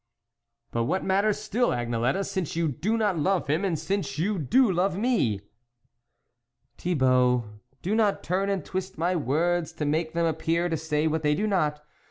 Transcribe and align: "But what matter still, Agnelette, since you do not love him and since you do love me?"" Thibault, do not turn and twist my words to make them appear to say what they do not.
"But 0.71 0.85
what 0.85 1.03
matter 1.03 1.31
still, 1.31 1.69
Agnelette, 1.69 2.25
since 2.25 2.55
you 2.55 2.67
do 2.67 2.97
not 2.97 3.19
love 3.19 3.45
him 3.45 3.63
and 3.63 3.77
since 3.77 4.17
you 4.17 4.39
do 4.39 4.71
love 4.71 4.97
me?"" 4.97 5.41
Thibault, 6.79 7.59
do 7.83 7.93
not 7.93 8.23
turn 8.23 8.49
and 8.49 8.65
twist 8.65 8.97
my 8.97 9.15
words 9.15 9.71
to 9.73 9.85
make 9.85 10.13
them 10.13 10.25
appear 10.25 10.69
to 10.69 10.75
say 10.75 11.05
what 11.05 11.21
they 11.21 11.35
do 11.35 11.45
not. 11.45 11.85